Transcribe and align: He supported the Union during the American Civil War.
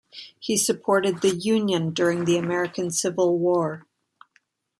He 0.39 0.57
supported 0.57 1.21
the 1.21 1.35
Union 1.35 1.91
during 1.93 2.25
the 2.25 2.35
American 2.35 2.89
Civil 2.89 3.37
War. 3.37 3.85